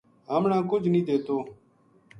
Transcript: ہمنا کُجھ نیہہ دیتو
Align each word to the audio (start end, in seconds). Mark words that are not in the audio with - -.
ہمنا 0.31 0.57
کُجھ 0.69 0.87
نیہہ 0.93 1.05
دیتو 1.07 1.37